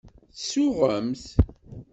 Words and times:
Tsuɣemt. 0.37 1.23